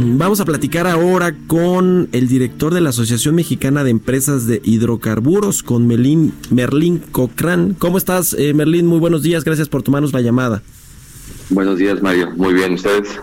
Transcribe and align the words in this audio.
Vamos 0.00 0.38
a 0.40 0.44
platicar 0.44 0.86
ahora 0.86 1.34
con 1.48 2.08
el 2.12 2.28
director 2.28 2.72
de 2.72 2.80
la 2.80 2.90
Asociación 2.90 3.34
Mexicana 3.34 3.82
de 3.82 3.90
Empresas 3.90 4.46
de 4.46 4.60
Hidrocarburos, 4.64 5.64
con 5.64 5.88
Melín, 5.88 6.34
Merlín 6.50 7.02
Cochrane. 7.10 7.74
¿Cómo 7.78 7.98
estás, 7.98 8.32
eh, 8.38 8.54
Merlín? 8.54 8.86
Muy 8.86 9.00
buenos 9.00 9.22
días, 9.22 9.42
gracias 9.42 9.68
por 9.68 9.82
tomarnos 9.82 10.12
la 10.12 10.20
llamada. 10.20 10.62
Buenos 11.50 11.78
días, 11.78 12.00
Mario. 12.00 12.30
Muy 12.36 12.54
bien, 12.54 12.74
¿ustedes? 12.74 13.18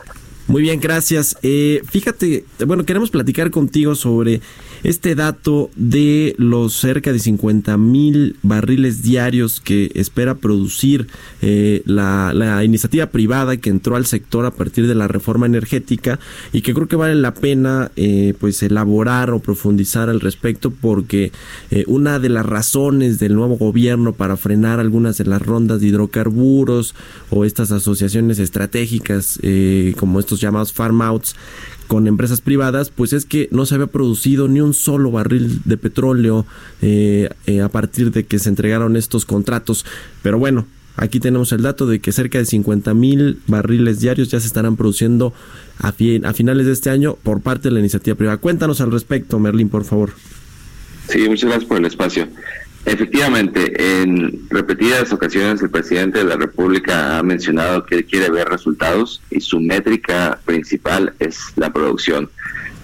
Muy 0.48 0.62
bien, 0.62 0.80
gracias. 0.80 1.36
Eh, 1.42 1.82
fíjate, 1.90 2.46
bueno, 2.68 2.86
queremos 2.86 3.10
platicar 3.10 3.50
contigo 3.50 3.96
sobre 3.96 4.42
este 4.84 5.16
dato 5.16 5.72
de 5.76 6.36
los 6.38 6.74
cerca 6.74 7.12
de 7.12 7.18
50 7.18 7.76
mil 7.78 8.36
barriles 8.44 9.02
diarios 9.02 9.60
que 9.60 9.92
espera 9.96 10.36
producir 10.36 11.08
eh, 11.42 11.82
la, 11.86 12.32
la, 12.36 12.64
iniciativa 12.64 13.08
privada 13.08 13.58
que 13.58 13.72
entró 13.72 13.96
al 13.96 14.06
sector 14.06 14.46
a 14.46 14.52
partir 14.52 14.86
de 14.88 14.94
la 14.94 15.08
reforma 15.08 15.48
energética 15.48 16.20
y 16.54 16.62
que 16.62 16.76
creo 16.76 16.88
que 16.88 16.96
vale 16.96 17.16
la 17.16 17.34
pena 17.34 17.92
eh, 17.96 18.36
pues 18.40 18.62
elaborar 18.62 19.32
o 19.32 19.40
profundizar 19.40 20.10
al 20.10 20.22
respecto 20.22 20.70
porque 20.70 21.32
una 21.88 22.20
de 22.20 22.30
las 22.30 22.46
razones 22.46 23.18
del 23.18 23.34
nuevo 23.34 23.58
gobierno 23.58 24.14
para 24.14 24.38
frenar 24.38 24.80
algunas 24.80 25.18
de 25.18 25.26
las 25.26 25.42
rondas 25.42 25.82
de 25.82 25.88
hidrocarburos 25.88 26.94
o 27.32 27.46
estas 27.46 27.72
asociaciones 27.72 28.38
estratégicas 28.38 29.40
como 29.98 30.20
estos 30.20 30.35
llamados 30.42 30.74
farm 30.74 31.02
outs 31.02 31.36
con 31.88 32.08
empresas 32.08 32.42
privadas, 32.42 32.90
pues 32.90 33.14
es 33.14 33.26
que 33.26 33.48
no 33.52 33.66
se 33.66 33.76
había 33.76 33.88
producido 33.88 34.48
ni 34.48 34.62
un 34.62 34.74
solo 34.74 35.12
barril 35.12 35.62
de 35.66 35.78
petróleo 35.78 36.46
eh, 36.82 37.30
eh, 37.46 37.62
a 37.62 37.70
partir 37.70 38.12
de 38.12 38.26
que 38.26 38.40
se 38.40 38.50
entregaron 38.50 38.96
estos 38.96 39.26
contratos. 39.26 39.86
Pero 40.22 40.40
bueno, 40.40 40.66
aquí 40.98 41.20
tenemos 41.20 41.52
el 41.52 41.62
dato 41.62 41.86
de 41.86 42.00
que 42.00 42.12
cerca 42.12 42.38
de 42.38 42.46
50 42.46 42.94
mil 42.94 43.40
barriles 43.48 44.00
diarios 44.00 44.30
ya 44.30 44.40
se 44.40 44.48
estarán 44.48 44.76
produciendo 44.76 45.34
a, 45.80 45.90
a 45.90 46.34
finales 46.34 46.66
de 46.66 46.72
este 46.72 46.90
año 46.90 47.18
por 47.22 47.42
parte 47.42 47.70
de 47.70 47.74
la 47.74 47.80
iniciativa 47.80 48.16
privada. 48.16 48.38
Cuéntanos 48.38 48.82
al 48.82 48.92
respecto, 48.92 49.40
Merlin, 49.40 49.70
por 49.70 49.86
favor. 49.86 50.14
Sí, 51.08 51.30
muchas 51.30 51.50
gracias 51.50 51.66
por 51.66 51.78
el 51.78 51.86
espacio. 51.86 52.28
Efectivamente, 52.86 54.02
en 54.02 54.48
repetidas 54.50 55.12
ocasiones 55.12 55.60
el 55.62 55.72
presidente 55.72 56.20
de 56.20 56.26
la 56.26 56.36
República 56.36 57.18
ha 57.18 57.24
mencionado 57.24 57.84
que 57.84 58.06
quiere 58.06 58.30
ver 58.30 58.48
resultados 58.48 59.24
y 59.32 59.42
su 59.42 59.60
métrica 59.60 60.40
principal 60.46 61.14
es 61.18 61.52
la 61.56 61.74
producción. 61.74 62.30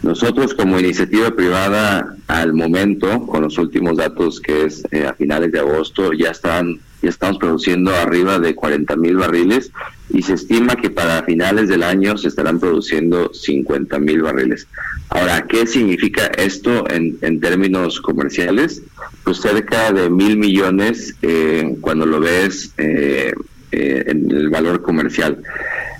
Nosotros 0.01 0.55
como 0.55 0.79
iniciativa 0.79 1.29
privada 1.35 2.15
al 2.27 2.53
momento, 2.53 3.27
con 3.27 3.43
los 3.43 3.59
últimos 3.59 3.97
datos 3.97 4.41
que 4.41 4.65
es 4.65 4.83
eh, 4.89 5.05
a 5.05 5.13
finales 5.13 5.51
de 5.51 5.59
agosto, 5.59 6.13
ya 6.13 6.31
están 6.31 6.79
ya 7.01 7.09
estamos 7.09 7.37
produciendo 7.37 7.93
arriba 7.95 8.39
de 8.39 8.55
40 8.55 8.95
mil 8.95 9.17
barriles 9.17 9.71
y 10.09 10.21
se 10.21 10.33
estima 10.33 10.75
que 10.75 10.89
para 10.89 11.23
finales 11.23 11.69
del 11.69 11.83
año 11.83 12.17
se 12.17 12.27
estarán 12.27 12.59
produciendo 12.59 13.33
50 13.33 13.97
mil 13.99 14.21
barriles. 14.21 14.67
Ahora, 15.09 15.45
¿qué 15.47 15.65
significa 15.65 16.25
esto 16.37 16.89
en, 16.89 17.17
en 17.21 17.39
términos 17.39 17.99
comerciales? 18.01 18.83
Pues 19.23 19.37
cerca 19.37 19.91
de 19.91 20.09
mil 20.09 20.37
millones 20.37 21.15
eh, 21.21 21.75
cuando 21.81 22.05
lo 22.05 22.19
ves 22.19 22.73
eh, 22.77 23.33
eh, 23.71 24.03
en 24.07 24.31
el 24.31 24.49
valor 24.49 24.81
comercial. 24.81 25.41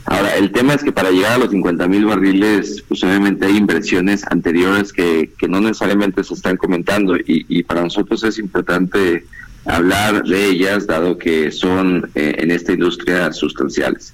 Ahora, 0.06 0.36
el 0.36 0.52
tema 0.52 0.74
es 0.74 0.84
que 0.84 0.92
para 0.92 1.12
llegar 1.12 1.34
a 1.34 1.38
los 1.38 1.52
50 1.52 1.88
mil 1.88 2.06
barriles, 2.06 2.84
pues 2.88 3.04
obviamente 3.04 3.46
hay 3.46 3.56
inversiones 3.56 4.26
anteriores 4.30 4.92
que, 4.92 5.32
que 5.38 5.48
no 5.48 5.62
necesariamente 5.62 6.24
se 6.24 6.34
están 6.34 6.58
comentando 6.58 7.16
y, 7.16 7.46
y 7.48 7.64
para 7.64 7.84
nosotros 7.84 8.24
es 8.24 8.38
importante 8.40 9.26
hablar 9.66 10.24
de 10.24 10.46
ellas, 10.46 10.88
dado 10.88 11.18
que 11.18 11.52
son 11.52 12.10
eh, 12.16 12.36
en 12.38 12.52
esta 12.52 12.74
industria 12.74 13.32
sustanciales. 13.32 14.14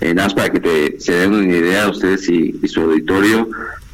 Eh, 0.00 0.14
nada 0.14 0.34
para 0.34 0.50
que 0.50 0.96
se 0.98 1.12
den 1.12 1.34
una 1.34 1.56
idea 1.56 1.88
ustedes 1.88 2.28
y, 2.28 2.52
su 2.66 2.80
auditorio, 2.80 3.48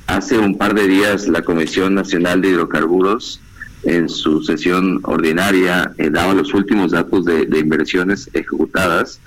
hace 0.07 0.39
un 0.39 0.57
par 0.57 0.75
de 0.75 0.87
días 0.87 1.29
la 1.29 1.43
Comisión 1.43 1.95
Nacional 1.95 2.41
de 2.41 2.49
Hidrocarburos 2.49 3.41
en 3.83 4.09
su 4.09 4.43
sesión 4.43 5.01
ordinaria 5.05 5.93
eh, 5.97 6.11
daba 6.11 6.35
los 6.35 6.53
últimos 6.53 6.93
datos 6.93 7.25
de, 7.25 7.47
inversiones 7.59 8.29
ejecutadas 8.35 9.21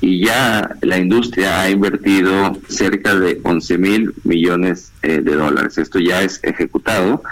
y 0.00 0.24
ya 0.24 0.76
la 0.80 0.98
industria 0.98 1.60
ha 1.60 1.70
invertido 1.70 2.56
cerca 2.68 3.14
de 3.16 3.40
11 3.42 3.78
mil 3.78 4.14
millones 4.22 4.92
de 5.02 5.20
dólares. 5.20 5.76
Esto 5.76 5.98
ya 5.98 6.22
es 6.22 6.38
ejecutado 6.44 7.22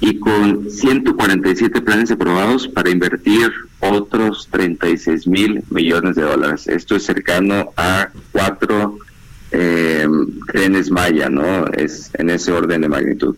y 0.00 0.18
con 0.18 0.70
147 0.70 1.80
planes 1.80 2.10
aprobados 2.10 2.68
para 2.68 2.90
invertir 2.90 3.50
otros 3.80 4.48
36 4.50 5.26
mil 5.26 5.62
millones 5.70 6.16
de 6.16 6.22
dólares. 6.22 6.68
Esto 6.68 6.96
es 6.96 7.04
cercano 7.04 7.72
a 7.76 8.10
cuatro 8.32 8.98
eh, 9.50 10.06
trenes 10.46 10.90
Maya, 10.90 11.28
¿no? 11.28 11.66
Es 11.68 12.10
en 12.14 12.30
ese 12.30 12.52
orden 12.52 12.82
de 12.82 12.88
magnitud. 12.88 13.36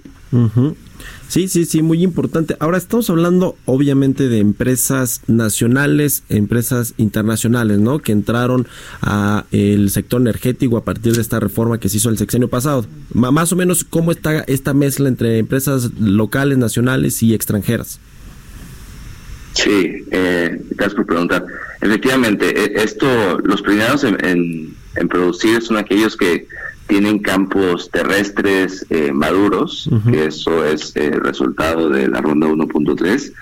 Sí, 1.29 1.47
sí, 1.47 1.65
sí, 1.65 1.83
muy 1.83 2.03
importante. 2.03 2.57
Ahora 2.59 2.77
estamos 2.77 3.09
hablando 3.09 3.57
obviamente 3.65 4.29
de 4.29 4.39
empresas 4.39 5.23
nacionales, 5.29 6.25
empresas 6.29 6.95
internacionales, 6.97 7.79
¿no? 7.79 8.01
Que 8.01 8.11
entraron 8.11 8.67
a 9.01 9.45
el 9.53 9.91
sector 9.91 10.21
energético 10.21 10.77
a 10.77 10.85
partir 10.85 11.15
de 11.15 11.21
esta 11.21 11.39
reforma 11.39 11.79
que 11.79 11.89
se 11.89 11.99
hizo 11.99 12.11
el 12.11 12.19
sexenio 12.19 12.49
pasado. 12.49 12.85
más 13.15 13.53
o 13.53 13.57
menos 13.57 13.85
cómo 13.85 14.11
está 14.11 14.41
esta 14.41 14.75
mezcla 14.75 15.09
entre 15.09 15.39
empresas 15.39 15.91
locales, 16.01 16.59
nacionales 16.59 17.23
y 17.23 17.33
extranjeras. 17.33 18.01
Sí, 19.53 20.05
eh, 20.11 20.61
gracias 20.71 20.95
por 20.95 21.07
preguntar. 21.07 21.45
Efectivamente, 21.81 22.49
e, 22.57 22.83
esto, 22.83 23.39
los 23.45 23.63
primeros 23.63 24.05
en 24.05 24.75
producir 25.09 25.63
son 25.63 25.77
aquellos 25.77 26.17
que 26.17 26.47
tienen 26.91 27.21
campos 27.21 27.89
terrestres 27.89 28.85
eh, 28.91 29.13
maduros, 29.13 29.89
que 30.11 30.27
eso 30.27 30.65
es 30.65 30.97
el 30.97 31.15
eh, 31.15 31.21
resultado 31.21 31.89
de 31.89 32.09
la 32.09 32.21
ronda 32.21 32.49
1.3, 32.49 33.33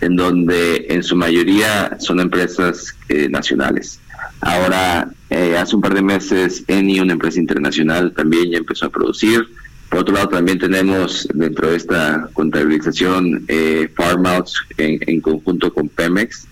en 0.00 0.16
donde 0.16 0.86
en 0.88 1.02
su 1.02 1.14
mayoría 1.14 1.98
son 2.00 2.18
empresas 2.18 2.96
eh, 3.10 3.28
nacionales. 3.28 4.00
Ahora, 4.40 5.10
hace 5.58 5.76
un 5.76 5.82
par 5.82 5.92
de 5.92 6.00
meses, 6.00 6.64
Eni, 6.66 6.98
una 7.00 7.12
empresa 7.12 7.38
internacional, 7.38 8.14
también 8.14 8.50
ya 8.50 8.58
empezó 8.58 8.86
a 8.86 8.90
producir. 8.90 9.48
Por 9.90 9.98
otro 9.98 10.14
lado, 10.14 10.28
también 10.30 10.58
tenemos 10.58 11.28
dentro 11.34 11.70
de 11.70 11.76
esta 11.76 12.30
contabilización 12.32 13.46
farm 13.94 14.26
outs 14.26 14.54
en, 14.78 15.20
conjunto 15.20 15.72
con 15.72 15.88
Pemex, 15.90 16.46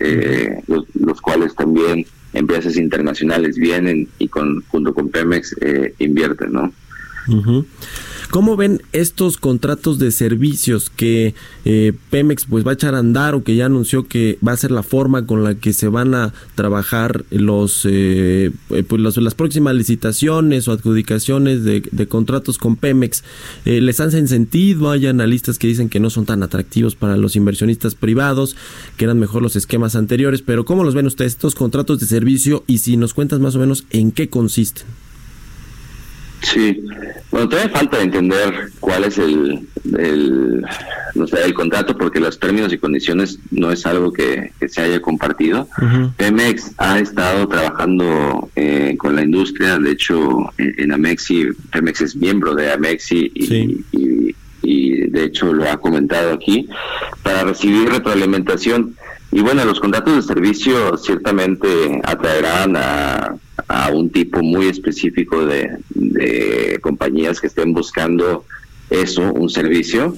los, 0.67 0.85
los 0.93 1.19
cuales 1.19 1.55
también 1.55 2.05
empresas 2.33 2.77
internacionales 2.77 3.57
vienen 3.57 4.07
y 4.19 4.27
con, 4.27 4.63
junto 4.67 4.93
con 4.93 5.09
Pemex 5.09 5.55
eh, 5.61 5.93
invierten, 5.99 6.53
¿no? 6.53 6.73
¿Cómo 8.33 8.57
ven 8.57 8.81
estos 8.93 9.37
contratos 9.37 9.99
de 9.99 10.09
servicios 10.09 10.89
que 10.89 11.35
eh, 11.65 11.93
Pemex 12.09 12.47
pues 12.47 12.65
va 12.65 12.71
a 12.71 12.73
echar 12.73 12.95
a 12.95 12.97
andar 12.97 13.35
o 13.35 13.43
que 13.43 13.55
ya 13.55 13.67
anunció 13.67 14.07
que 14.07 14.39
va 14.45 14.53
a 14.53 14.57
ser 14.57 14.71
la 14.71 14.81
forma 14.81 15.27
con 15.27 15.43
la 15.43 15.53
que 15.53 15.71
se 15.71 15.87
van 15.87 16.15
a 16.15 16.33
trabajar 16.55 17.25
los, 17.29 17.85
eh, 17.87 18.49
pues 18.87 19.17
las 19.17 19.35
próximas 19.35 19.75
licitaciones 19.75 20.67
o 20.67 20.71
adjudicaciones 20.71 21.63
de, 21.63 22.07
contratos 22.07 22.57
con 22.57 22.75
Pemex? 22.75 23.23
Eh, 23.65 23.81
¿Les 23.81 23.99
hacen 23.99 24.27
sentido? 24.27 24.89
Hay 24.89 25.05
analistas 25.05 25.59
que 25.59 25.67
dicen 25.67 25.87
que 25.87 25.99
no 25.99 26.09
son 26.09 26.25
tan 26.25 26.41
atractivos 26.41 26.95
para 26.95 27.17
los 27.17 27.35
inversionistas 27.35 27.93
privados, 27.93 28.55
que 28.97 29.05
eran 29.05 29.19
mejor 29.19 29.43
los 29.43 29.55
esquemas 29.55 29.95
anteriores, 29.95 30.41
pero 30.41 30.65
¿cómo 30.65 30.83
los 30.83 30.95
ven 30.95 31.05
ustedes 31.05 31.33
estos 31.33 31.53
contratos 31.53 31.99
de 31.99 32.07
servicio 32.07 32.63
y 32.65 32.79
si 32.79 32.97
nos 32.97 33.13
cuentas 33.13 33.39
más 33.39 33.53
o 33.53 33.59
menos 33.59 33.85
en 33.91 34.11
qué 34.11 34.27
consisten? 34.27 35.02
Sí, 36.43 36.83
bueno, 37.31 37.47
todavía 37.47 37.71
falta 37.71 38.01
entender 38.01 38.69
cuál 38.81 39.05
es 39.05 39.17
el, 39.17 39.65
el, 39.97 40.65
no 41.15 41.25
sé, 41.25 41.41
el 41.43 41.53
contrato 41.53 41.97
porque 41.97 42.19
los 42.19 42.37
términos 42.37 42.73
y 42.73 42.77
condiciones 42.77 43.39
no 43.49 43.71
es 43.71 43.85
algo 43.85 44.11
que, 44.11 44.51
se 44.67 44.81
haya 44.81 45.01
compartido. 45.01 45.67
Pemex 46.17 46.73
ha 46.77 46.99
estado 46.99 47.47
trabajando 47.47 48.49
eh, 48.57 48.95
con 48.97 49.15
la 49.15 49.23
industria, 49.23 49.79
de 49.79 49.91
hecho 49.91 50.51
en, 50.57 50.91
Amexi, 50.91 51.47
Pemex 51.71 52.01
es 52.01 52.15
miembro 52.15 52.53
de 52.55 52.71
Amexi 52.73 53.31
y, 53.33 53.85
y, 54.61 55.07
de 55.07 55.25
hecho 55.25 55.53
lo 55.53 55.69
ha 55.69 55.77
comentado 55.77 56.33
aquí, 56.33 56.67
para 57.23 57.43
recibir 57.43 57.89
retroalimentación. 57.89 58.95
Y 59.31 59.41
bueno, 59.41 59.63
los 59.63 59.79
contratos 59.79 60.15
de 60.15 60.21
servicio 60.21 60.97
ciertamente 60.97 62.01
atraerán 62.03 62.75
a 62.75 63.35
a 63.73 63.89
un 63.89 64.11
tipo 64.11 64.43
muy 64.43 64.67
específico 64.67 65.45
de, 65.45 66.79
compañías 66.81 67.41
que 67.41 67.47
estén 67.47 67.73
buscando 67.73 68.45
eso, 68.91 69.33
un 69.33 69.49
servicio. 69.49 70.15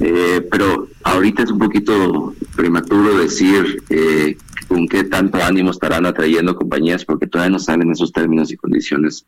Eh, 0.00 0.46
pero 0.50 0.88
ahorita 1.04 1.44
es 1.44 1.50
un 1.50 1.58
poquito 1.58 2.34
prematuro 2.54 3.16
decir 3.16 3.82
eh, 3.88 4.36
con 4.68 4.88
qué 4.88 5.04
tanto 5.04 5.42
ánimo 5.42 5.70
estarán 5.70 6.04
atrayendo 6.04 6.54
compañías 6.54 7.04
porque 7.04 7.26
todavía 7.26 7.52
no 7.52 7.58
salen 7.58 7.92
esos 7.92 8.12
términos 8.12 8.52
y 8.52 8.56
condiciones 8.56 9.24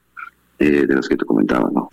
eh, 0.59 0.85
de 0.87 0.95
los 0.95 1.09
que 1.09 1.17
te 1.17 1.25
comentaba, 1.25 1.71
¿no? 1.73 1.89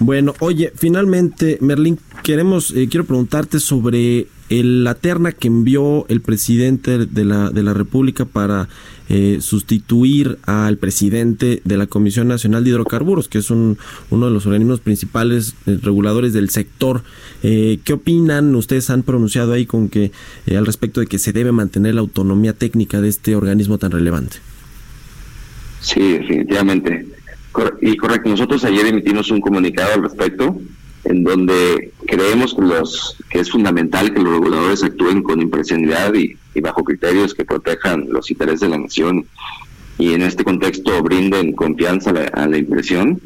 Bueno, 0.00 0.34
oye, 0.40 0.72
finalmente, 0.74 1.58
Merlín, 1.60 1.98
queremos, 2.22 2.70
eh, 2.70 2.88
quiero 2.90 3.04
preguntarte 3.04 3.60
sobre 3.60 4.26
la 4.48 4.94
terna 4.94 5.30
que 5.32 5.48
envió 5.48 6.06
el 6.08 6.22
presidente 6.22 7.06
de 7.06 7.24
la, 7.24 7.50
de 7.50 7.62
la 7.62 7.74
República 7.74 8.24
para 8.24 8.68
eh, 9.10 9.38
sustituir 9.40 10.38
al 10.46 10.78
presidente 10.78 11.60
de 11.64 11.76
la 11.76 11.86
Comisión 11.86 12.28
Nacional 12.28 12.64
de 12.64 12.70
Hidrocarburos, 12.70 13.28
que 13.28 13.38
es 13.38 13.50
un, 13.50 13.76
uno 14.08 14.26
de 14.26 14.32
los 14.32 14.46
organismos 14.46 14.80
principales 14.80 15.54
eh, 15.66 15.78
reguladores 15.82 16.32
del 16.32 16.48
sector. 16.48 17.02
¿Qué 17.42 17.92
opinan? 17.92 18.54
Ustedes 18.54 18.88
han 18.90 19.02
pronunciado 19.02 19.52
ahí 19.52 19.66
con 19.66 19.88
que 19.88 20.12
al 20.56 20.66
respecto 20.66 21.00
de 21.00 21.06
que 21.06 21.18
se 21.18 21.32
debe 21.32 21.52
mantener 21.52 21.94
la 21.94 22.00
autonomía 22.00 22.52
técnica 22.52 23.00
de 23.00 23.08
este 23.08 23.34
organismo 23.34 23.78
tan 23.78 23.90
relevante. 23.90 24.36
Sí, 25.80 26.00
definitivamente. 26.00 27.06
Y 27.80 27.96
correcto, 27.96 28.28
nosotros 28.28 28.64
ayer 28.64 28.86
emitimos 28.86 29.30
un 29.30 29.40
comunicado 29.40 29.94
al 29.94 30.02
respecto 30.02 30.60
en 31.04 31.24
donde 31.24 31.92
creemos 32.06 32.54
que, 32.54 32.62
los, 32.62 33.16
que 33.30 33.40
es 33.40 33.50
fundamental 33.50 34.12
que 34.12 34.20
los 34.20 34.34
reguladores 34.34 34.82
actúen 34.82 35.22
con 35.22 35.40
imparcialidad 35.40 36.12
y, 36.14 36.36
bajo 36.60 36.84
criterios 36.84 37.32
que 37.32 37.44
protejan 37.44 38.06
los 38.10 38.30
intereses 38.30 38.60
de 38.60 38.68
la 38.68 38.78
nación 38.78 39.24
y 39.98 40.12
en 40.12 40.22
este 40.22 40.44
contexto 40.44 41.02
brinden 41.02 41.52
confianza 41.52 42.10
a 42.10 42.46
la, 42.46 42.56
impresión. 42.58 43.20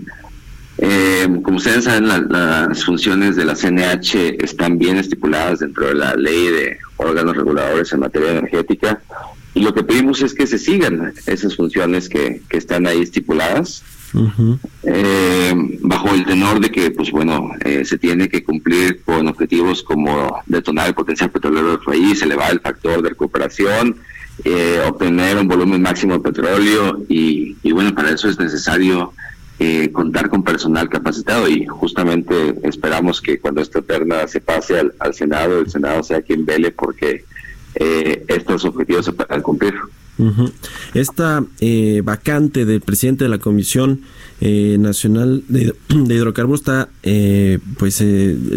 Eh, 0.79 1.27
como 1.43 1.57
ustedes 1.57 1.85
saben, 1.85 2.09
las 2.09 2.85
funciones 2.85 3.37
de 3.37 3.45
la 3.45 3.55
CNH 3.55 4.45
están 4.45 4.79
bien 4.79 4.97
estipuladas 4.97 5.61
dentro 5.61 5.87
de 5.87 5.95
la 5.95 6.15
ley 6.15 6.49
de 6.49 6.79
órganos 6.97 7.37
reguladores 7.37 7.93
en 7.93 8.01
materia 8.01 8.33
energética 8.33 9.01
y 9.55 9.61
lo 9.61 9.73
que 9.73 9.85
pedimos 9.85 10.21
es 10.23 10.35
que 10.35 10.47
se 10.47 10.59
sigan 10.59 11.13
esas 11.27 11.57
funciones 11.57 12.09
que 12.09 12.41
están 12.51 12.87
ahí 12.87 13.01
estipuladas 13.01 13.83
eh, 14.85 15.55
bajo 15.81 16.15
el 16.15 16.25
tenor 16.25 16.61
de 16.61 16.71
que, 16.71 16.91
pues 16.91 17.11
bueno, 17.11 17.51
eh, 17.65 17.85
se 17.85 17.99
tiene 17.99 18.29
que 18.29 18.45
cumplir 18.45 19.03
con 19.03 19.27
objetivos 19.27 19.83
como 19.83 20.41
detonar 20.47 20.89
el 20.89 20.95
potencial 20.95 21.31
petrolero 21.31 21.71
del 21.71 21.81
país, 21.81 22.23
elevar 22.23 22.53
el 22.53 22.61
factor 22.61 23.03
de 23.03 23.11
recuperación, 23.11 23.97
eh, 24.45 24.81
obtener 24.87 25.37
un 25.37 25.49
volumen 25.49 25.83
máximo 25.83 26.15
de 26.15 26.21
petróleo 26.21 27.03
y, 27.09 27.57
bueno, 27.73 27.95
para 27.95 28.11
eso 28.11 28.29
es 28.29 28.39
necesario 28.39 29.13
contar 29.93 30.29
con 30.29 30.43
personal 30.43 30.91
capacitado 30.91 31.49
y 31.49 31.65
justamente 31.65 32.55
esperamos 32.65 33.23
que 33.23 33.39
cuando 33.39 33.63
esta 33.63 33.81
terna 33.81 34.27
se 34.27 34.41
pase 34.41 34.79
al, 34.99 35.15
Senado, 35.15 35.61
el 35.61 35.71
Senado 35.71 36.03
sea 36.03 36.21
quien 36.21 36.45
vele 36.45 36.71
porque 36.71 37.25
estos 37.75 38.67
objetivos 38.67 39.07
se 39.07 39.13
puedan 39.13 39.41
cumplir. 39.41 39.75
Esta 40.95 41.45
eh, 41.61 42.03
vacante 42.05 42.65
del 42.65 42.81
presidente 42.81 43.25
de 43.25 43.31
la 43.31 43.39
Comisión 43.39 44.03
eh, 44.41 44.77
Nacional 44.79 45.43
de, 45.49 45.75
Hidrocarburos 45.89 46.61
está 46.61 46.89
eh, 47.03 47.59
pues 47.79 48.03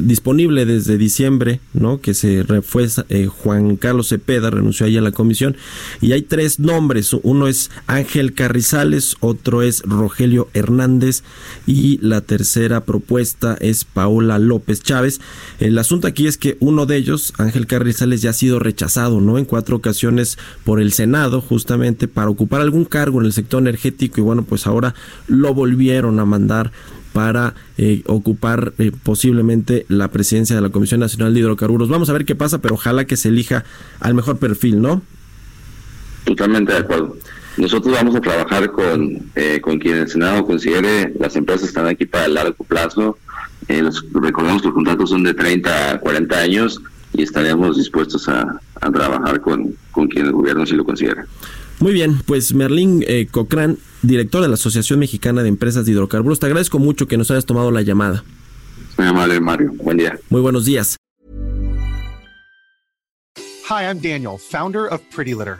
disponible 0.06 0.66
desde 0.66 0.98
diciembre, 0.98 1.60
¿no? 1.74 2.00
Que 2.00 2.14
se 2.14 2.44
fue 2.62 2.88
Juan 3.28 3.76
Carlos 3.76 4.10
Cepeda 4.10 4.50
renunció 4.50 4.86
ahí 4.86 4.98
a 4.98 5.02
la 5.02 5.12
comisión 5.12 5.56
y 6.02 6.12
hay 6.12 6.22
tres 6.22 6.60
nombres, 6.60 7.14
uno 7.14 7.48
es 7.48 7.72
Ángel 7.88 8.34
Carrizales, 8.34 9.18
otro 9.20 9.62
es 9.62 9.82
Rogelio 9.84 10.50
Hernández 10.54 11.24
y 11.66 11.98
la 12.02 12.22
tercera 12.22 12.86
propuesta 12.86 13.58
es 13.60 13.84
Paola 13.84 14.40
López 14.40 14.82
Chávez. 14.82 15.22
El 15.60 15.78
asunto 15.78 16.08
aquí 16.08 16.28
es 16.28 16.38
que 16.38 16.58
uno 16.60 16.86
de 16.86 16.98
ellos, 16.98 17.34
Ángel 17.38 17.68
Carrizales, 17.68 18.22
ya 18.22 18.32
ha 18.32 18.34
sido 18.34 18.60
rechazado, 18.60 19.22
¿no? 19.22 19.38
En 19.38 19.46
cuatro 19.46 19.76
ocasiones 19.76 20.38
por 20.64 20.82
el 20.82 20.92
Senado 20.92 21.42
justamente 21.48 22.08
para 22.08 22.30
ocupar 22.30 22.62
algún 22.62 22.86
cargo 22.86 23.20
en 23.20 23.26
el 23.26 23.34
sector 23.34 23.62
energético 23.62 24.20
y 24.20 24.24
bueno, 24.24 24.44
pues 24.44 24.68
ahora 24.68 24.94
lo 25.28 25.54
volvieron 25.54 26.20
a 26.20 26.26
mandar 26.26 26.72
para 27.14 27.56
eh, 27.78 28.04
ocupar 28.06 28.74
eh, 28.78 28.92
posiblemente 29.04 29.86
la 29.90 30.10
presidencia 30.10 30.56
de 30.56 30.62
la 30.62 30.70
Comisión 30.70 31.00
Nacional 31.00 31.34
de 31.34 31.40
Hidrocarburos. 31.40 31.90
Vamos 31.90 32.10
a 32.10 32.14
ver 32.14 32.26
qué 32.26 32.36
pasa, 32.36 32.62
pero 32.62 32.76
ojalá 32.76 33.06
que 33.06 33.18
se 33.18 33.30
elija 33.30 33.64
al 34.00 34.14
mejor 34.14 34.38
perfil, 34.38 34.82
¿no? 34.82 35.02
Totalmente 36.26 36.74
de 36.74 36.80
acuerdo. 36.80 37.18
Nosotros 37.58 37.96
vamos 37.96 38.16
a 38.16 38.22
trabajar 38.22 38.72
con, 38.72 39.32
eh, 39.34 39.60
con 39.62 39.80
quien 39.80 39.96
el 39.96 40.08
Senado 40.08 40.46
considere, 40.46 41.12
las 41.20 41.36
empresas 41.36 41.70
están 41.70 41.88
aquí 41.88 42.06
para 42.06 42.26
el 42.26 42.36
largo 42.36 42.64
plazo, 42.64 43.18
los, 43.68 44.06
recordemos 44.14 44.62
que 44.62 44.68
los 44.68 44.76
contratos 44.76 45.10
son 45.10 45.24
de 45.24 45.34
30 45.34 45.94
a 45.94 46.00
40 46.00 46.40
años, 46.40 46.82
y 47.14 47.24
estaremos 47.24 47.78
dispuestos 47.78 48.28
a, 48.30 48.60
trabajar 48.80 49.42
con, 49.42 49.76
con, 49.92 50.08
quien 50.08 50.28
el 50.28 50.32
gobierno 50.32 50.66
si 50.66 50.76
lo 50.76 50.86
considera. 50.86 51.26
Muy 51.80 51.94
bien, 51.94 52.20
pues 52.26 52.54
Merlín 52.54 53.04
eh, 53.08 53.28
Cochrane, 53.30 53.78
director 54.02 54.42
de 54.42 54.48
la 54.48 54.56
Asociación 54.56 55.00
Mexicana 55.00 55.44
de 55.44 55.50
Empresas 55.50 55.86
de 55.86 55.92
Hidrocarburos, 55.92 56.40
te 56.40 56.48
agradezco 56.48 56.80
mucho 56.80 57.08
que 57.08 57.18
nos 57.18 57.30
hayas 57.32 57.46
tomado 57.46 57.72
la 57.72 57.82
llamada. 57.82 58.24
Muy 58.98 59.08
amable, 59.08 59.40
Mario. 59.40 59.74
Buen 59.76 59.98
día. 59.98 60.20
Muy 60.30 60.42
buenos 60.42 60.66
días. 60.66 60.98
Hi, 63.70 63.84
I'm 63.84 64.00
Daniel, 64.00 64.38
founder 64.38 64.88
of 64.88 65.02
Pretty 65.14 65.34
Litter. 65.34 65.60